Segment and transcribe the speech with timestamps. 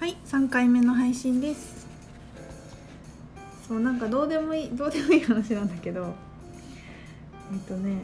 [0.00, 1.86] はい3回目の配信です。
[3.68, 6.14] そうなんかどうでもいいどうでもいい話なんだけど
[7.52, 7.98] えっとね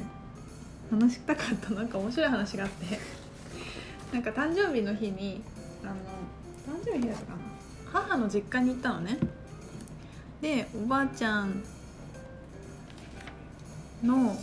[0.91, 2.99] 話したかったなんか面白い話があって。
[4.13, 5.43] なんか誕生日の日に
[5.83, 5.95] あの
[6.77, 7.39] 誕生日だったかな。
[7.91, 9.17] 母の実家に行ったのね。
[10.43, 11.63] でおばあちゃん
[14.05, 14.37] の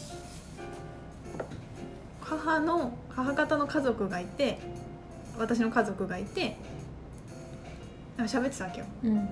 [2.20, 4.58] 母の母方の家族がいて
[5.38, 6.58] 私の家族がいて
[8.18, 8.86] 喋ってたわけよ。
[9.04, 9.30] うん。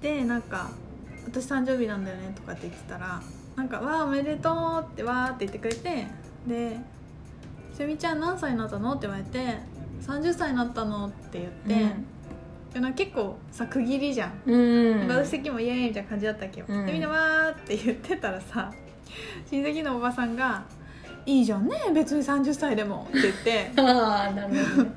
[0.00, 0.70] でなんか
[1.26, 3.20] 「私誕生日なんだよね」とかって言ってたら
[3.56, 6.06] なんか「わあおめでとう」ってわーって言ってくれて
[6.46, 6.78] で
[7.76, 9.58] 「しゅみちゃん何歳になったの?」って言われて
[10.02, 11.94] 「30歳になったの」って言って、
[12.74, 16.86] でなんか結構さ区切りじゃん、うん私的にもイエーイみたいな感じだったっけよ、うん。
[16.86, 18.70] でみんなわーって言ってたらさ
[19.50, 20.62] 親戚のおばさんが
[21.24, 23.72] 「いいじゃんね別に30歳でも」って言って。
[23.80, 24.90] ああなるほどね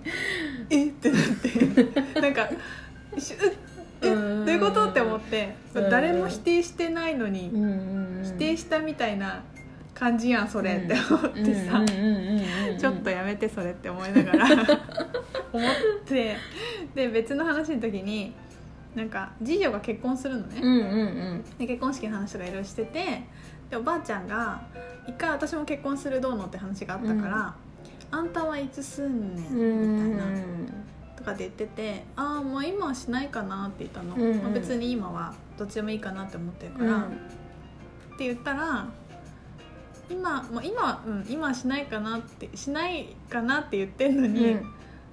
[0.70, 0.86] え？
[0.88, 2.50] ってなって なんか
[4.02, 4.08] え？
[4.08, 4.46] うん。
[4.46, 4.90] どういうこと？
[4.90, 5.90] って思ってうん。
[5.90, 7.52] 誰も否定してないのに
[8.24, 9.44] 否定したみたいな
[9.94, 11.84] 感じやんそれって思ってさ。
[12.80, 14.46] ちょっとやめてそれって思いながら。
[15.52, 15.72] 思っ
[16.06, 16.38] て。
[16.96, 18.34] で別の話の時に
[18.96, 20.60] なんか次女が結婚するのね。
[20.62, 20.84] うんうんう
[21.36, 21.44] ん。
[21.58, 23.24] で結婚式の話とかいろいろしてて
[23.70, 24.62] でおばあちゃんが
[25.08, 27.54] 一回私も結婚するどうのって話があったから
[28.12, 30.80] 「あんたはいつすんねん」みたいな。
[31.16, 34.22] とかで言ってて「ああもう今はしないかな」って言ったの、うん。
[34.22, 38.88] うんまあ別に今はどっちでもいいかなって思ってるから、って言ったら
[40.10, 44.58] 「今もう今は、うん、今はしないかなってしないかなって言ってんのに、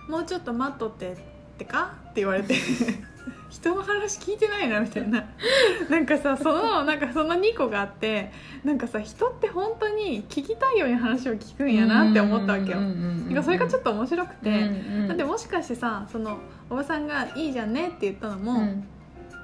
[0.09, 1.17] もうちょっと待っとってっ
[1.59, 2.55] てか?」って言われて
[3.49, 5.25] 人の話聞いてないなみたいな
[5.89, 8.33] なんかさそのなんかその2個があって
[8.65, 12.81] なんかさ人って本当に聞きたいように話を聞くんやなって思ったわけよ。
[12.81, 14.71] なんかそれがちょっと面白くて、
[15.09, 18.69] だってもしかしてさそのおばさんが「いいじゃんね」って言ったのも、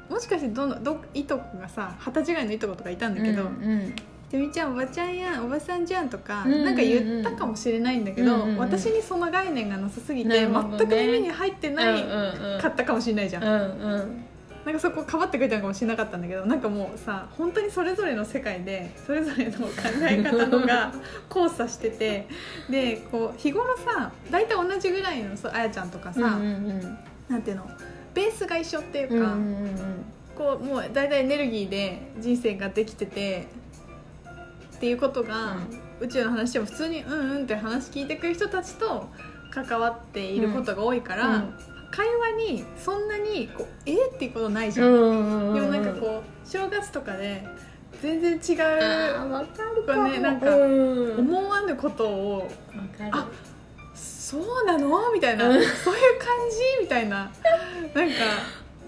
[0.09, 3.45] もしかしてどのどいとこがさ二十歳ぐらいのいとことかいたんだけど
[4.33, 6.65] 「てみちゃんおばちゃんやんおばさんじゃん」とか、うんうんうん。
[6.65, 8.59] なんか言ったかもしれないんだけど、うんうんうん。
[8.59, 10.53] 私にその概念がなさすぎなて、ね。
[10.53, 14.25] 全く耳に入ってないかかったかもしれないじゃん、うんうん
[14.65, 19.67] なんかそこかばってくれたのかもしれなかったんだけどなんかもうさ本当にそれぞれの世界でそれぞれの考
[20.09, 20.93] え方のが
[21.35, 22.29] 交差してて
[22.71, 27.69] でこう日頃さ大体同じぐらいのそうあやちゃんとかさ、うんうんなんていうの
[28.15, 29.77] ベースが一緒っていううんか、うん。
[30.37, 33.49] こうもう大体エネルギーで人生ができてて
[34.83, 35.59] っていうことが、
[36.01, 39.09] 宇宙の話でも普通に「うんうん」って話聞いてくる人たちと
[39.55, 41.55] 関わっていることが多いから、うん。
[41.93, 44.89] 会話にそんなにこう「えっていうことないじゃん。
[44.89, 47.47] うんでもなんかこう正月とかで
[48.03, 51.19] 全然違うあーわかるかねなんかうん。
[51.21, 52.51] 思わぬことを
[53.13, 53.29] あ
[53.95, 55.13] そうなの？
[55.13, 55.63] みたいな、うん。
[55.63, 56.83] そういう感じ？
[56.83, 57.31] みたいな。
[57.95, 58.15] なんか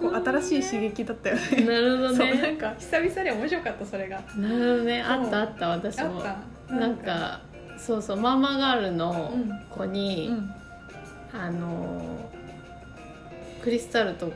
[0.00, 1.64] こう新しい刺激だったよね。
[1.64, 4.20] なるほどそうなんねか久々で面白かったそれが。
[4.36, 5.02] なるほどね。
[5.02, 6.22] あったあった私も。
[6.68, 7.40] なんか
[7.78, 9.32] そうそうママガールの
[9.70, 10.50] 子うに、ん。
[11.32, 12.30] あの
[13.62, 14.32] クリスタルと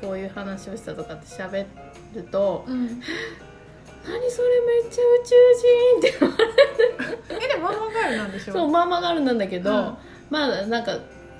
[0.00, 1.66] こういう話をしたとかって喋
[2.14, 2.86] るとうん、
[4.06, 4.48] 「何それ
[4.82, 5.34] めっちゃ宇宙
[6.20, 7.34] 人」って。
[7.44, 8.52] えでもママガールなんでしょ？
[8.52, 9.96] そうママガールなんだけど、うん。
[10.30, 10.96] まあなんか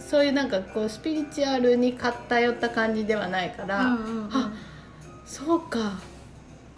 [0.08, 4.30] そういうなんかこうスピリチュアルに偏った感じではないから、うんうんうん。
[4.32, 4.52] あ
[5.24, 5.98] そうか。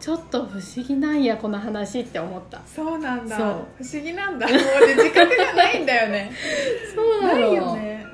[0.00, 2.62] ちょっと不思議なんやこの話って思った。
[2.64, 3.36] そうなんだ。
[3.36, 4.46] 不思議なんだ。
[4.46, 4.62] もうね
[4.94, 6.32] 自覚がないんだよね。
[6.94, 8.06] そうないよね。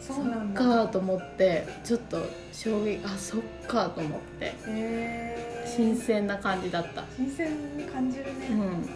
[0.00, 0.60] そうなんだ。
[0.60, 4.54] かと思ってちょっと衝撃あそっかと思って。
[5.66, 7.04] 新鮮な感じだった。
[7.16, 8.88] 新鮮に感じるね、うん。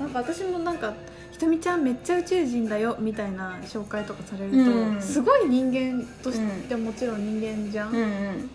[0.00, 1.11] なんか私もなんか「ひ
[1.42, 5.02] とみちゃんめっちゃ宇宙人だよ」みたいな紹介とかされると、うん。
[5.02, 6.38] すごい人間とし
[6.68, 7.96] てもちろん人間じゃん、うん。
[7.96, 8.50] うん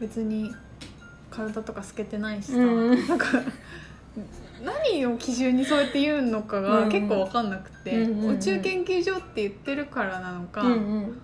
[0.00, 0.50] 別に
[1.30, 3.06] 体とか透けてないしさ、うん。
[3.06, 3.26] なんか
[4.64, 8.36] 何を基準にそうやって言うのかが結構分かんなくて、うんうんうん。
[8.36, 11.20] 宇宙研究所って言ってるからなのか、うんうん。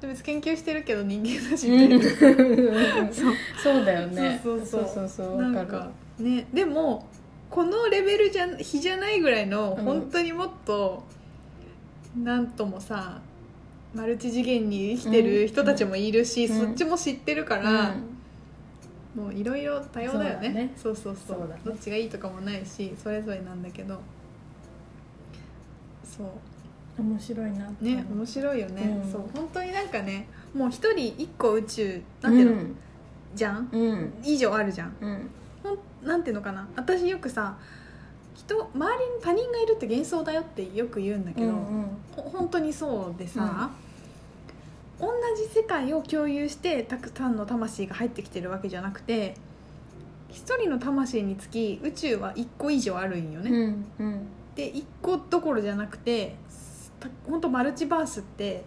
[0.00, 3.34] で別に研究してるけど人間だしみたいな、そう。
[3.62, 4.40] そうだよね。
[4.42, 4.90] そうそうそう。
[4.94, 7.06] そうそうわかなんかねでも
[7.54, 11.04] このレベルじゃ比じゃないぐらいのうん本当にもっと、
[12.20, 13.20] なんともさ
[13.94, 16.58] マルチ次元に生きてる人たちもいるし、うん。
[16.58, 17.94] そっちも知ってるかるら、
[19.14, 20.46] もういろいろ多様だよね。
[20.46, 20.72] そうだね。
[20.76, 21.38] そうそうそう。
[21.38, 21.60] そうだね。
[21.64, 24.00] どっちがいいとかもないしそれぞれなんだけど。
[26.02, 26.26] そう。
[27.00, 27.70] 面白いな。
[27.80, 29.12] ね面白いよね、うん。
[29.12, 29.22] そう。
[29.32, 32.76] 本当になんかねもう一人一個宇宙なんていうの、うん。
[33.32, 33.68] じゃん？
[33.70, 34.12] うん。
[34.24, 34.96] 以上あるじゃん
[36.04, 36.68] うんほんなんていうのかな？
[36.76, 37.56] 私よくさ
[38.34, 41.86] 人周りに他人がいるって幻想だよってよく言うんだけど、うんうん。
[42.14, 43.70] ほ本当にそうでさ、
[45.00, 49.34] 同じ世界を共有してたくさんの魂が入ってきてるわけじゃなくて
[50.30, 54.26] 一人の魂につき宇宙は1個以上あるんよね、うんうん。
[54.54, 56.36] で1個どころじゃなくて
[57.00, 58.64] た本当マルチバースって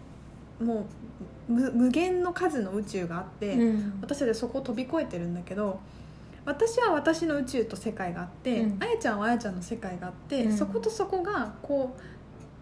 [0.62, 0.86] も
[1.50, 4.00] う無無限の数の宇宙があって、うん。
[4.02, 5.80] 私たちはそこを飛び越えてるんだけど
[6.48, 8.82] 私は私の宇宙と世界があって、うん。
[8.82, 10.58] あやちゃんはあやちゃんの世界があって、うん。
[10.58, 12.02] そことそこがこう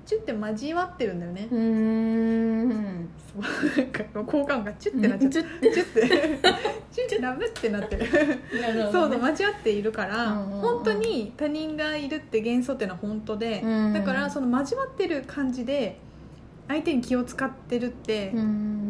[0.07, 3.09] チュッて交わってるんだよね、うーん。
[3.91, 5.43] か交換がチュッてなっちゃってちょっ
[5.73, 6.39] チュッて。
[6.91, 8.07] チュッてラブってなってる。
[8.07, 8.17] と
[8.57, 10.61] なるほそう交わっているから、うんうんうん。
[10.61, 13.93] 本当に他人がいるって幻想っていうのは本当で、うん。
[13.93, 15.99] だからその交わってる感じで
[16.67, 18.47] 相手に気を使ってるって、うんうんう
[18.81, 18.84] ん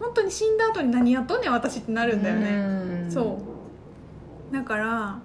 [0.00, 2.50] 本当に死んだ後に何やっとんねん私ってなうんるんだよね、
[3.04, 3.10] うん。
[3.10, 3.38] そ
[4.50, 4.54] う。
[4.54, 5.20] だから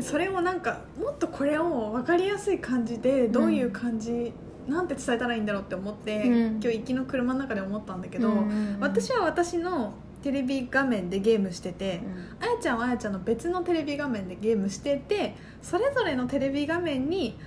[0.00, 4.32] それをなんかもっとこれを分かりやすい感じでどういう感じ、
[4.66, 6.60] なんて伝えたらいいんだろうって思って、うん。
[6.60, 8.76] 今日行きの車の中で思ったんだけど、うん。
[8.80, 12.00] 私は私のテレビ画面でゲームしてて、
[12.40, 17.38] あやちゃんはあやちゃんの別のテレビ画面でゲームしててそれぞれのテレビ画面に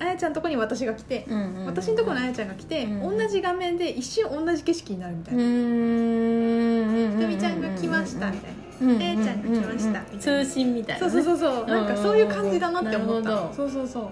[0.00, 5.42] あやちゃんのとこに私が来て、うんうん私のとこにあやちゃんが来て、うん同じ画面で一瞬同じ景色になるみたいな。
[5.42, 7.10] ん。
[7.12, 8.92] ひとみちゃんが来ましたみたいな。
[8.94, 11.12] うんえーちゃんが来ましたみたいな通信みたいなね。
[11.12, 11.66] そうそうそうそう。
[11.66, 14.10] なんかそういう感じだなって思った、そうそうそ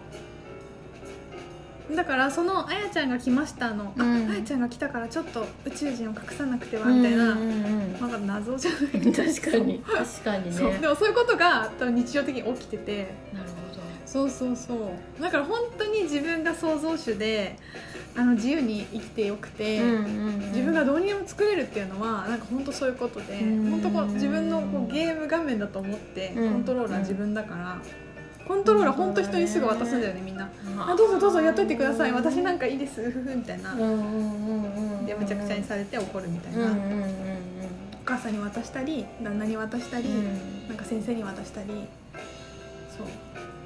[1.91, 1.97] う。
[1.97, 4.31] だからその「あやちゃんが来ましたの」あうん。
[4.31, 7.93] あやちゃんが来たからちょっと宇宙人を隠さなくては」みたいな、うんうんうん。
[7.99, 9.13] なんか謎じゃない。
[9.13, 10.53] 確かに 確かにね。
[10.53, 10.73] そう。
[10.79, 13.15] でもそういうことが多分日常的に起きてて。
[13.33, 13.58] なるほど
[14.11, 15.23] そうそうそう。
[15.23, 17.57] だから本当に自分が創造主で
[18.17, 20.39] あの自由に生きてよくて、うんうんうん。
[20.49, 23.71] 自分がどうにでも作れるっていうのはなんか本当そういうことで、うん。
[23.71, 26.61] 本当こう自分のこうゲーム画面だと思ってコうん。
[26.61, 27.83] ントローラー自分だから、
[28.47, 33.75] コントローラー本当人にすぐ渡すんだよねみんな「ああどうぞどうぞやっといてください私なんかいいですふふ」みたいな。
[33.75, 35.07] うんうんうんうん。
[35.07, 37.05] でむちゃくちゃにされて怒るみたいな、うんうんうんうん。
[37.05, 37.09] お
[38.07, 40.69] 母さんに渡したり旦那に渡したり、うん。
[40.69, 41.69] なんか先生に渡したり。
[42.97, 43.07] そう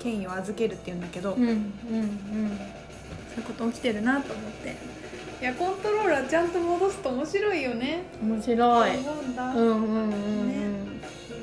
[0.02, 1.58] 権威を預けるっていうんだけど、うんうんうん。
[1.58, 4.76] そういうこと起きてるなと思って。
[5.40, 8.04] いやコントローラーちゃんと戻すと面白いよね。
[8.22, 8.90] 面白い。
[8.98, 10.12] 思うんだ、うんうんうんうん。
[11.28, 11.38] そう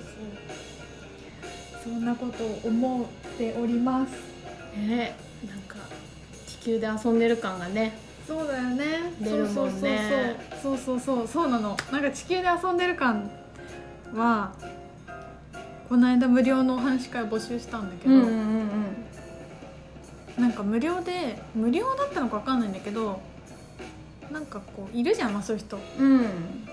[1.84, 3.06] そうそんなことを思っ
[3.38, 4.12] ております。
[4.78, 5.16] ね。
[5.48, 5.76] なんか
[6.48, 7.98] 地球で遊んでる感がね。
[8.28, 8.86] そうだよね。
[9.20, 10.36] 出るもんね。
[10.62, 10.78] そうそう。
[10.78, 11.28] そうそうそう。
[11.28, 11.76] そうなの。
[11.92, 13.30] なんか地球で遊んでる感
[14.14, 14.54] は
[15.90, 18.30] この間無料のお話し会を募集したんだけど、うんうん
[20.38, 20.44] うん。
[20.44, 23.20] なんか無料で無料だったのか分かんないんだけど
[24.32, 25.80] なんかこういるじゃん、まあ、そういう人。
[26.00, 26.26] うん。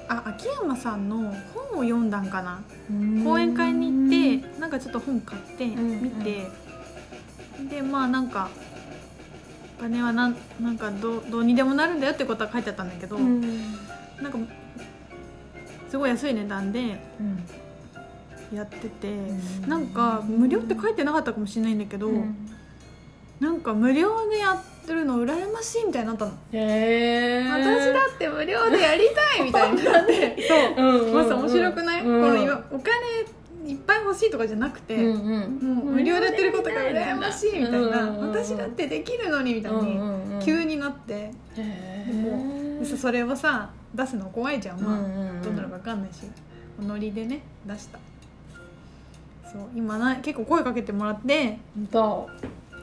[0.09, 2.63] あ秋山さんの本を読んだんかな。
[2.91, 3.25] うん。
[3.25, 6.47] 講演会に行ってなんかちょっと本買ってん見て、
[7.71, 8.51] でまあなんか
[9.79, 13.41] お金はなんなんかどうどうにでもなるんだよってことは書いてあったんだけど、うん。
[14.21, 14.39] なんか
[15.89, 17.43] すごい安い値段でうん
[18.53, 19.69] やってて、ん。
[19.69, 22.37] なんか無料って書いてなかったかもしれないんだけど、うん。
[23.41, 30.01] なんか無料でやってるの羨ましいみたいになったの、へえ私だって無料でやりたいみたいにな。
[30.03, 30.75] って そう。
[30.77, 31.15] うんうんうん。
[31.15, 32.23] まず面白くない、うん。
[32.23, 35.77] この今お金いっぱい欲しいとかじゃなくて、うんうん。
[35.77, 45.43] もう無料でやってることが羨ましいみたいな、うんうんうん私だってできるのにみたいにに急になって、へえもでさそれをさ出すの怖いじゃん、まあうんうんうん。
[45.43, 46.21] どうなるか分かんないし。
[46.81, 47.99] ノリでね出した
[49.57, 51.59] そう今な結構声かけてもらって。
[51.93, 52.29] そ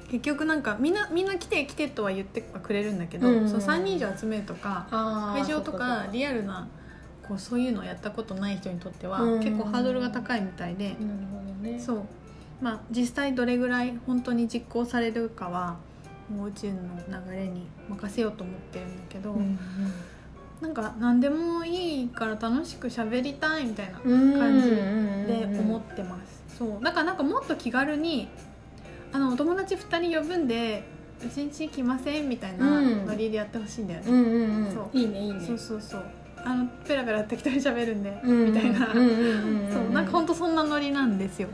[0.09, 4.85] 結局なんかみんなみんな来て来てとは言ってくれるんだけど、うんうんその3人以上集めるとか
[5.33, 6.67] 会場とかリアルな
[7.27, 9.39] こうそういうのをやったことない人にとってはうん。
[9.39, 10.97] 結構ハードルが高いみたいで、なる
[11.31, 11.79] ほどね。
[11.79, 12.03] そう。
[12.61, 15.77] まあ実際どれぐらい本当に実行されるかは
[16.29, 19.57] もう宇宙の流れに任せようと思ってるんだけど、うん
[20.63, 26.83] なんか何でもいいから楽しく喋りたいみたいなうん感じうんで思ってます、そう。
[26.83, 28.29] だからなんかもっと気軽に
[29.11, 30.85] あのお友達2人呼ぶんで
[31.21, 33.05] うちんち来ませんみたいなうん。
[33.05, 34.73] ノリでやってほしいんだよね、うんうんうん。
[34.73, 34.97] そう。
[34.97, 35.45] いいねいいね。
[35.45, 36.03] そうそうそう。
[36.45, 39.91] あのペラペラ適当に喋るんで、うんみたいな、そう。
[39.91, 41.49] なんか本当そんなノリなんですよ。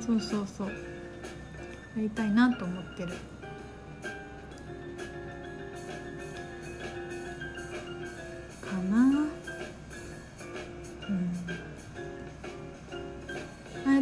[0.00, 0.68] そうそうそう。
[0.68, 0.72] や
[1.96, 3.14] りたいなと思ってる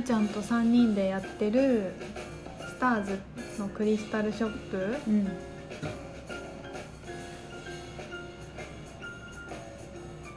[0.07, 1.93] ちゃんと3人でやってる
[2.61, 3.19] スターズ
[3.59, 5.29] のクリスタルショップうん。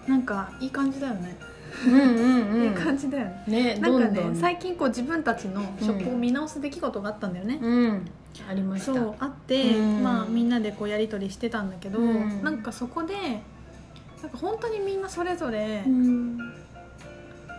[0.08, 1.38] なんかいい感じだよね、
[1.86, 2.64] うんうんうん。
[2.64, 3.76] いい感じだよね。
[3.76, 8.12] ねなんかね最近こう自分たちのショップを見直す出来事があったんだよね、うん。
[8.50, 8.94] ありました。
[8.96, 10.02] そうあって、うん。
[10.02, 12.44] まあ、みんなでこうやり取りしてたんだけど、うん。
[12.44, 16.38] なんかそこでなんか本当にみんなそれぞれ、うん。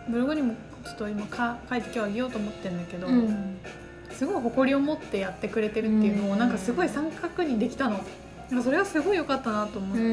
[0.09, 3.57] ブログにもちょっと今か書いて今日あげようと思ってるんだけど、うん。
[4.11, 6.39] すごい誇りを持ってやってくれてるっていうのを、うん。
[6.39, 7.99] なんかすごい三角にできたの。
[8.61, 10.07] それはすごい良かったなと思って、う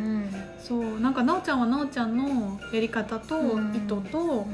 [0.00, 3.74] んそうなんかなおちゃんはなおちゃんのやり方とうん。
[3.74, 4.46] 意図と考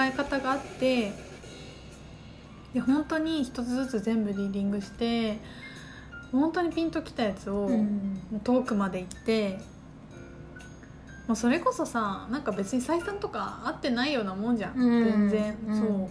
[0.00, 1.12] え方があって
[2.72, 5.38] で本当に一つずつ全部リーディングして
[6.30, 7.68] 本当にピンときたやつを、
[8.44, 9.58] 遠くまで行って
[11.30, 15.28] もうそれこそさなんか別に採算とか合ってないようなもんじゃん、うん。
[15.28, 15.78] 全然、うん。
[15.78, 16.08] そ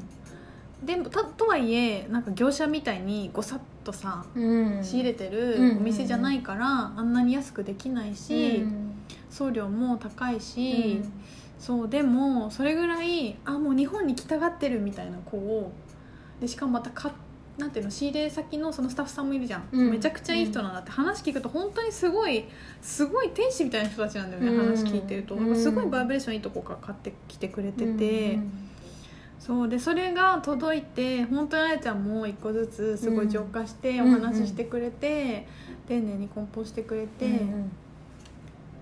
[0.84, 0.86] う。
[0.86, 4.82] でもたとはいえなんか業者みたいにごさっとさうん。
[4.82, 8.94] 仕入れてるうんお店じゃないから、あんなに安くできないし、うん。
[9.30, 11.02] 送料も高いし、
[11.60, 15.74] そうでもそれぐらいあもう日本に来たがってるみたいな子を
[16.40, 17.12] でしかもまたか
[17.60, 19.92] なんていうの仕入れ先のそのスタッフさんもいるじゃん、うん。
[19.92, 20.92] めちゃくちゃいい人なんだって。
[20.92, 22.46] 話聞くと本当にすごい
[22.82, 24.66] すごい天使みたいな人たちなんだよね、うん。
[24.76, 25.56] 話聞いてると、うん。
[25.56, 28.52] すごいバイブレーションいいとこから買ってきてくれてて、うん。
[29.40, 29.70] そう。
[29.70, 34.16] でそれが届いて本当にあやちゃんも一個ずつすごい浄化してうん。
[34.16, 35.48] お話ししてくれて、
[35.88, 37.26] 丁寧に梱包してくれて。
[37.26, 37.72] うん。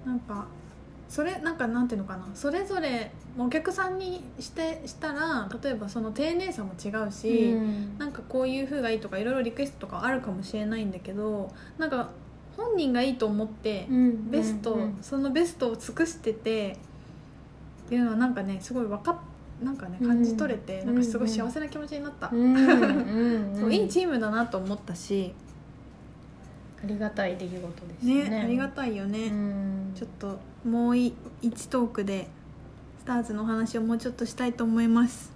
[0.06, 0.48] なんか
[1.10, 2.28] それなんかなんていうのかな？
[2.34, 7.98] それぞれお客さんにしてしたら例えばその丁寧さも違うし、うん。
[7.98, 12.10] なんかこういう風がいいとかいろいろリクエストとかあるかもしれないんだけどなんか
[12.56, 16.78] 本人がいいと思ってうんベスト、うんそのベストを尽くしてて
[17.86, 19.16] っていうのはなんかねすごいわかっ
[19.64, 25.34] なんかね感じ取れて、うんなんかすごい幸せな気持ちになった、 そういいチームだなと思ったし、
[26.84, 28.30] ありがたい出来事ですね。
[28.30, 29.32] ねありがたいよね。
[29.98, 31.14] ちょっともう1
[31.72, 32.28] トークで
[33.00, 35.32] スターズのお話をもうちょっとしたいと思います。